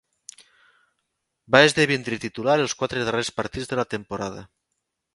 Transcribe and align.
Va 1.55 1.61
esdevindre 1.67 2.21
titular 2.25 2.57
als 2.63 2.77
quatre 2.83 3.07
darrers 3.13 3.33
partits 3.39 3.75
de 3.75 3.81
la 3.83 3.89
temporada. 3.97 4.47